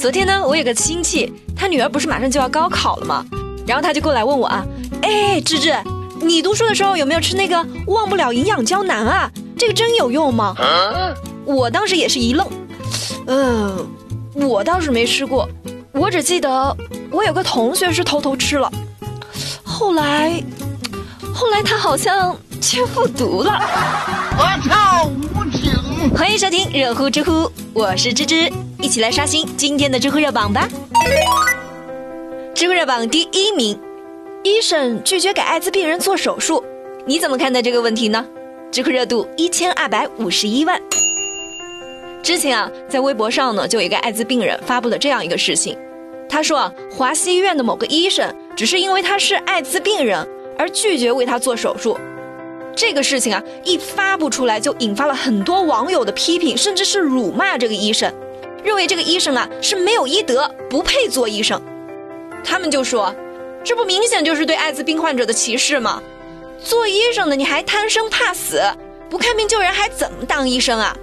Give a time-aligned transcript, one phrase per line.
[0.00, 3.22] 昨天呢，我有个亲戚，他女儿不是马上就要高考了吗？
[3.66, 4.64] 然后他就过来问我啊，
[5.02, 5.76] 哎，芝芝，
[6.22, 9.30] 你读书的时候有没有吃那个忘不了营养胶囊啊？
[9.58, 10.56] 这个真有用吗？
[11.44, 12.48] 我当时也是一愣，
[13.26, 13.86] 嗯，
[14.36, 15.46] 我倒是没吃过，
[15.92, 16.74] 我只记得
[17.10, 18.72] 我有个同学是偷偷吃了，
[19.62, 20.42] 后来，
[21.34, 23.52] 后来他好像去复读了。
[24.38, 26.10] 我操，无情！
[26.16, 28.50] 欢迎收听热乎知乎，我是芝芝，
[28.82, 30.66] 一起来刷新今天的知乎热榜吧。
[32.54, 33.78] 知乎热榜第一名，
[34.42, 36.64] 医生拒绝给艾滋病人做手术，
[37.04, 38.26] 你怎么看待这个问题呢？
[38.70, 40.80] 知乎热度一千二百五十一万。
[42.22, 45.76] 之前啊，在微博上呢，就有一个艾滋病人发布了这样一个事情，
[46.28, 50.26] 他说啊，华西医院的某个医生只是因为他是艾滋病人
[50.56, 51.98] 而拒绝为他做手术。
[52.74, 58.12] 这个事情啊，一发布出来就引发了很多网友的批评，甚至是辱骂这个医生，
[58.62, 61.60] 认为这个医生啊是没有医德，不配做医生。
[62.44, 63.14] 他们就说，
[63.64, 66.02] 这不明显就是对艾滋病患者的歧视吗？
[66.62, 68.62] 做医生的你还贪生怕死，
[69.08, 70.96] 不看病救人还怎么当医生啊？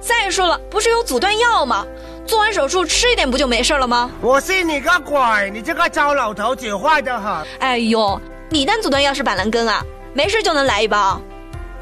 [0.00, 1.86] 再说了，不是有阻断药吗？
[2.26, 4.10] 做完手术吃一点不就没事了吗？
[4.20, 5.50] 我信你个鬼！
[5.52, 7.44] 你这个糟老头子坏得很。
[7.58, 9.84] 哎呦，你当阻断药是板蓝根啊？
[10.12, 11.20] 没事就能来一包，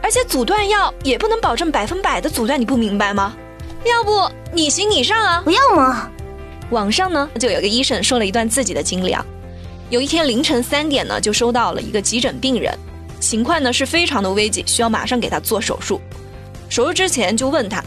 [0.03, 3.35] 而且阻断药也不能保证百分百的阻断，你不明白吗？
[3.85, 5.41] 要不你行你上啊？
[5.45, 6.11] 不要嘛！
[6.71, 9.25] 网上呢就有个医生说了一段自己的经历啊，
[9.89, 12.77] 有一天凌晨三点呢就收到了一个急诊病人，
[13.21, 16.01] 情况呢是非常的危急，需要马上给他做手术。
[16.69, 17.83] 手术之前就问他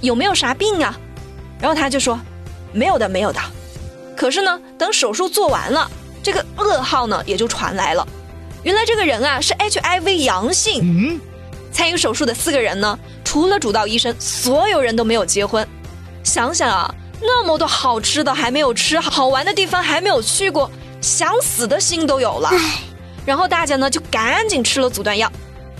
[0.00, 0.98] 有没有啥病啊，
[1.60, 2.18] 然后他就说
[2.72, 3.40] 没有的，没有的。
[4.16, 5.90] 可是呢，等手术做完了，
[6.22, 8.06] 这个噩耗呢也就传来了。
[8.64, 10.80] 原来这个人啊是 HIV 阳性。
[10.82, 11.20] 嗯，
[11.72, 12.98] 参与手术的四个人呢，
[13.28, 15.68] 除了主刀医生，所有人都没有结婚。
[16.24, 20.70] 想想啊，那么多好吃的还没有吃，好玩的地方还没有去过，
[21.02, 22.50] 想死的心都有了。
[23.26, 25.30] 然后大家呢就赶紧吃了阻断药。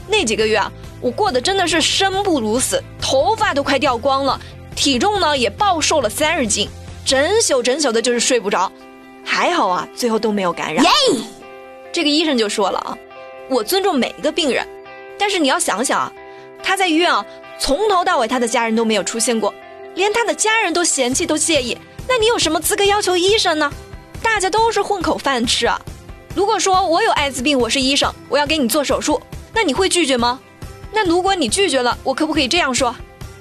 [0.06, 0.70] 那几个月啊，
[1.00, 4.38] 我过得真的是生不如死，头发都快掉光了，
[4.76, 6.68] 体重呢也暴瘦了三十斤，
[7.02, 8.70] 整宿整宿的就是睡不着。
[9.24, 10.84] 还好啊，最后都没有感染。
[11.94, 12.98] 这个医生就说了啊，
[13.48, 14.68] 我尊重每一个病人，
[15.18, 16.12] 但是你要想想啊，
[16.62, 17.24] 他在医院啊，
[17.58, 19.54] 从头到尾他的家人都没有出现过，
[19.94, 21.76] 连他的家人都嫌弃都介意，
[22.08, 23.72] 那你有什么资格要求医生呢？
[24.22, 25.80] 大家都是混口饭吃啊。
[26.34, 29.20] 如果说我有艾滋病，我是医生，我要给你做手术，
[29.52, 30.38] 那你会拒绝吗？
[30.92, 32.94] 那如果你拒绝了，我可不可以这样说？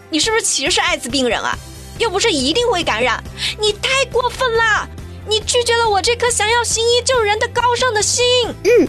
[0.09, 1.57] 你是不是歧视艾滋病人啊？
[1.99, 3.23] 又不是一定会感染，
[3.59, 4.87] 你太过分啦。
[5.27, 8.23] 你拒绝了我这颗想要行医救人的高尚的心。
[8.63, 8.87] 嗯，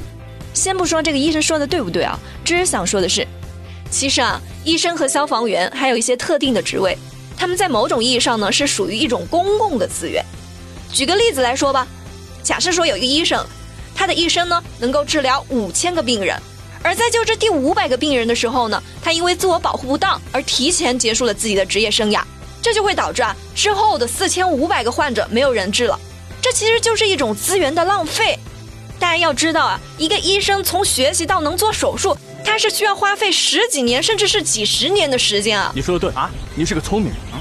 [0.54, 3.26] 先不说这个医生说的对不对啊，只是想说的是，
[3.90, 6.96] 其实啊，医生和消防员还有一些特定的职位，
[7.36, 10.24] 他们在某种意义上呢是属于一种公共的资源。
[10.92, 11.86] 举个例子来说吧，
[12.42, 13.44] 假设说有一个医生，
[13.94, 16.40] 他的一生呢能够治疗五千个病人，
[16.82, 22.22] 而在救治第五百个病人的时候呢，他因为自我保护不当而提前结束了自己的职业生涯，
[22.62, 25.98] 这就会导致啊之后的四千五百个患者没有人治了。
[26.40, 28.38] 这其实就是一种资源的浪费。
[28.98, 32.16] 大家要知道啊，一个医生从学习到能做手术，
[32.48, 35.70] 他是需要花费十几年甚至是几十年的时间啊。
[35.74, 37.36] 你说的对啊，你是个聪明人啊。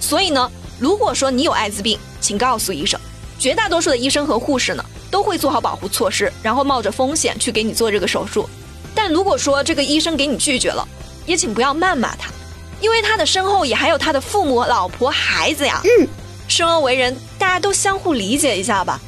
[0.00, 2.98] 所以呢，如果说你有艾滋病，请告诉医生。
[3.38, 8.46] 绝大多数的医生和护士呢，都会做好保护措施，然后冒着风险去给你做这个手术。
[8.92, 10.86] 但如果说这个医生给你拒绝了，
[11.26, 12.28] 也请不要谩骂他，
[12.80, 15.80] 因为他的身后也还有他的父母、老婆、孩子呀。
[15.84, 16.08] 嗯。
[16.48, 19.00] 生而为人，大家都相互理解一下吧。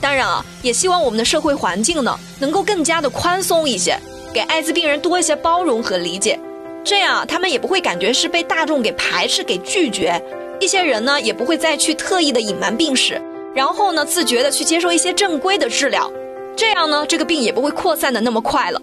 [0.00, 3.96] 当然啊，也希望我们的社会环境呢，能够更加的宽松一些，
[4.32, 6.38] 给艾滋病人多一些包容和理解，
[6.82, 10.20] 这样他们也不会感觉是被大众给排斥、给拒绝。
[10.60, 13.20] 一些人呢，也不会再去特意的隐瞒病史，
[13.54, 16.10] 然后呢，自觉的去接受一些正规的治疗，
[16.56, 18.80] 这样呢，这个病也不会扩散的那么快了。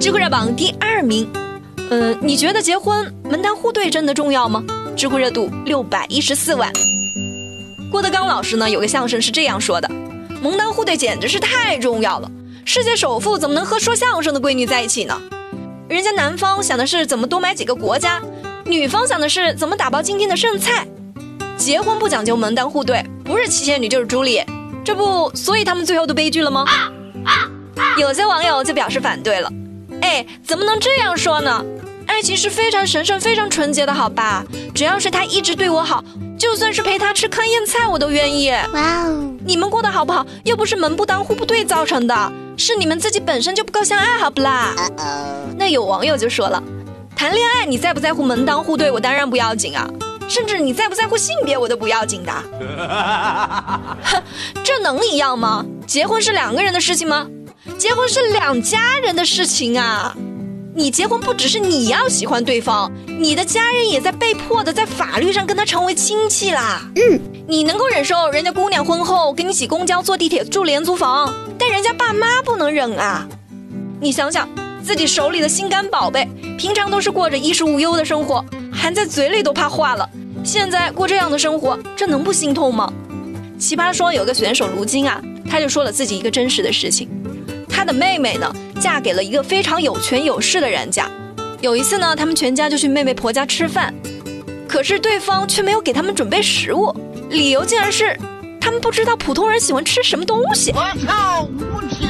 [0.00, 1.28] 知乎热榜第二名，
[1.90, 4.64] 嗯，你觉得结婚门当户对真的重要吗？
[4.96, 6.72] 知乎热度六百一十四万。
[7.90, 9.88] 郭德纲老师呢有个相声是这样说的
[10.40, 12.30] ：“门当户对简直是太重要了，
[12.68, 15.22] 世界首富怎么能和说相声的闺女在一起呢？
[15.88, 18.20] 人家男方想的是怎么多买几个国家，
[18.64, 20.84] 女方想的是怎么打包今天的剩菜。
[21.56, 24.42] 结婚不讲究门当户对，不是七仙女就是朱丽，
[24.84, 26.64] 这不所以他们最后都悲剧了吗？”
[27.98, 29.50] 有些网友就表示反对了
[30.02, 31.64] ：“哎，怎么能这样说呢？”
[32.08, 34.44] 爱情是非常神圣、非常纯洁的，好吧？
[34.74, 36.02] 只要是他一直对我好，
[36.36, 38.50] 就算是陪他吃糠咽菜，我都愿意。
[38.72, 39.32] 哇哦！
[39.44, 44.74] 你们过得好不好，又不是门不当户不对造成的，是你们自己本身就不够相爱，好不啦？
[45.58, 46.62] 那有网友就说了，
[47.14, 49.88] 谈恋爱你在不在乎门当户对，我当然不要紧啊。
[50.28, 52.32] 甚至你在不在乎性别我都不要紧的。
[54.02, 54.22] 哼，
[54.64, 55.64] 这能一样吗？
[55.86, 57.26] 结婚是两个人的事情吗？
[57.78, 60.16] 结婚是两家人的事情啊！
[60.74, 66.80] 你结婚不只是你要喜欢对方，你的家人也在被迫的在法律上跟他成为亲戚啦。
[66.96, 73.26] 嗯，你能够忍受人家姑娘婚后跟你挤公交、坐地铁、住廉租房，但人家爸妈不能忍啊！
[74.00, 74.48] 你想想，
[74.82, 80.08] 自己手里的心肝宝贝，平常都是过着衣食无忧的生活，含在嘴里都怕化了。
[80.44, 82.92] 现在过这样的生活，这能不心痛吗？
[83.58, 85.20] 奇葩说有个选手卢晶啊，
[85.50, 87.08] 他就说了自己一个真实的事情。
[87.68, 91.10] 他的妹妹呢，嫁给了一个非常有权有势的人家。
[91.62, 93.92] 有一次呢，他们全家就去妹妹婆家吃饭，
[94.68, 96.94] 可是对方却没有给他们准备食物，
[97.30, 98.16] 理由竟然是
[98.66, 100.72] 他们不知道普通人喜欢吃什么东西。
[100.72, 102.08] 我操，无情！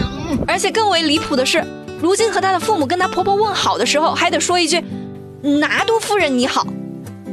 [0.48, 1.62] 而且更为离谱的是，
[2.00, 4.82] 如今和她的父母跟她婆婆问好的时候，还得说一句
[5.60, 6.66] “拿督夫人你好”。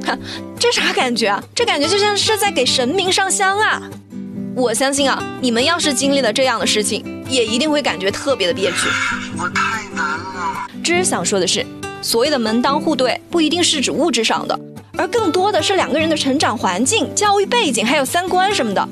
[0.06, 0.20] 哼，
[0.60, 1.42] 这啥感觉啊？
[1.56, 3.82] 这感觉就像是在给神明上香啊！
[4.58, 7.24] 我相信啊，你们要是经历了这样的事情。
[7.30, 8.90] 也一定会感觉特别的憋屈。
[9.38, 10.68] 我太难了。
[10.84, 11.66] 只想说的是，
[12.02, 14.60] 所谓的门当户对，不一定是指物质上的，
[14.98, 18.86] 而更多的是两个人的成长环境、教育背景，还有三观什么的。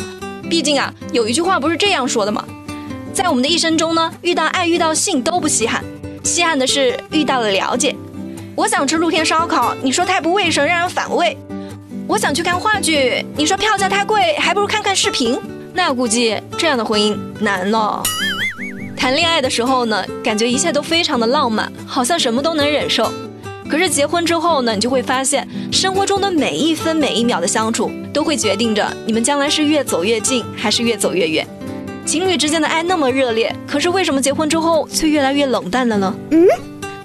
[0.52, 2.44] 毕竟啊，有一句话不是这样说的吗？
[3.14, 5.82] 在我们的一生中呢，遇到爱、遇到性都不稀罕，
[6.26, 7.96] 稀罕的是遇到了了解。
[8.54, 11.38] 我想吃露天烧烤，你说太不卫生，让人反胃；
[12.06, 15.40] 我想去看话剧，你说票价太贵，还不如看看视频。
[15.74, 18.04] 那估计这样的婚姻难了。
[18.98, 23.10] 谈恋爱的时候呢，感觉一切都非常的浪漫，好像什么都能忍受。
[23.72, 31.48] 可是结婚之后呢，你就会发现，生活中的每一分每一秒的相处，都会决定着你们将来是越走越近，还是越走越远。
[32.06, 36.14] 情侣之间的爱那么热烈，可是为什么结婚之后却越来越冷淡了呢？
[36.32, 36.46] 嗯，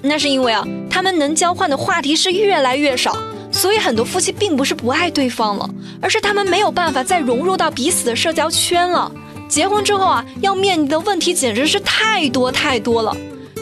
[0.01, 3.15] 那是因为啊，他们能交换的话题是越来越少。
[3.49, 5.69] 所以很多夫妻并不是不爱对方了，
[6.01, 9.09] 而是他们没有办法再融入到彼此的社交圈了。
[9.47, 13.15] 结婚之后啊，要面临的问题简直是太多太多了。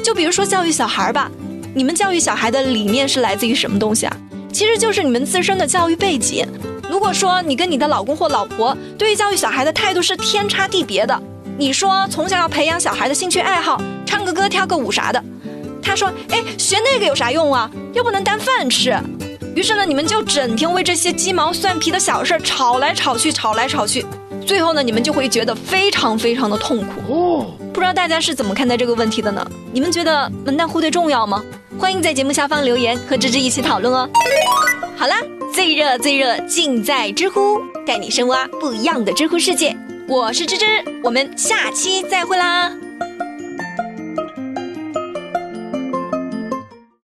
[0.03, 1.31] 就比如说教育小孩吧，
[1.77, 4.17] 你们教育小孩的理念是来自于什么东西啊？
[4.53, 6.47] 其实就是你们自身的教育背景。
[6.89, 11.21] 如果说你跟你的老公或老婆对于教育小孩的态度是天差地别的，
[11.57, 15.21] 你说从小要培养小孩的兴趣爱好，唱个歌、跳个舞啥的，
[15.83, 17.69] 他说，哎，学那个有啥用啊？
[17.93, 18.97] 又不能当饭吃。
[19.53, 24.05] 于是呢，你们就整天为这些鸡毛蒜皮的小事吵来吵去，吵来吵去，
[24.47, 27.13] 最后呢，你们就会觉得非常非常的痛苦。
[27.13, 29.45] 哦，不知道大家是怎么看待这个问题的呢？
[29.73, 31.43] 你们觉得门当户对重要吗？
[31.77, 34.09] 欢迎在节目下方留言和芝芝一起讨论哦。
[34.95, 35.17] 好啦，
[35.53, 39.75] 最热最热尽在知乎，带你深挖不一样的知乎世界。
[40.07, 40.65] 我是芝芝，
[41.03, 42.71] 我们下期再会啦。